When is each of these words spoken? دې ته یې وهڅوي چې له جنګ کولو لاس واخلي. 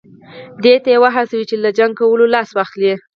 دې 0.63 0.75
ته 0.83 0.89
یې 0.93 0.97
وهڅوي 1.03 1.45
چې 1.49 1.55
له 1.63 1.69
جنګ 1.77 1.91
کولو 1.99 2.25
لاس 2.35 2.49
واخلي. 2.53 2.93